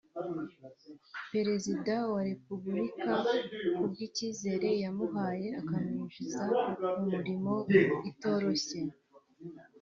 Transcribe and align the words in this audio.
Perezida 1.31 1.93
wa 2.13 2.21
Repubulika 2.29 3.11
ku 3.75 3.83
bw’ikizere 3.89 4.69
yamuhaye 4.83 5.47
akamwinjiza 5.61 6.43
mu 6.81 6.95
mirimo 7.11 7.53
itoroshye 8.09 8.81